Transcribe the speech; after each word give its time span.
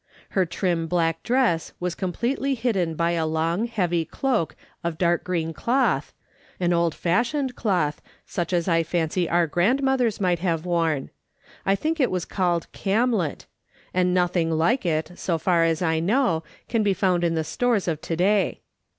Her 0.29 0.47
trim 0.47 0.87
black 0.87 1.21
dress 1.21 1.73
was 1.79 1.93
completely 1.93 2.55
hidden 2.55 2.95
by 2.95 3.11
a 3.11 3.27
long 3.27 3.67
heavy 3.67 4.03
cloak 4.03 4.55
of 4.83 4.97
dark 4.97 5.23
green 5.23 5.53
cloth, 5.53 6.11
an 6.59 6.73
old 6.73 6.95
fashioned 6.95 7.55
cloth, 7.55 8.01
such 8.25 8.51
as 8.51 8.67
I 8.67 8.81
fancy 8.81 9.29
our 9.29 9.45
grandmothers 9.45 10.19
might 10.19 10.39
have 10.39 10.65
worn— 10.65 11.11
T 11.67 11.75
think 11.75 11.99
it 11.99 12.09
was 12.09 12.25
called 12.25 12.65
camlet, 12.73 13.45
and 13.93 14.11
nothing 14.11 14.49
like 14.49 14.87
it, 14.87 15.11
so 15.19 15.37
far 15.37 15.63
as 15.65 15.83
I 15.83 15.99
know, 15.99 16.43
can 16.67 16.81
be 16.81 16.95
found 16.95 17.23
in 17.23 17.35
the 17.35 17.43
stores 17.43 17.87
of 17.87 18.01
to 18.01 18.15
day. 18.15 18.61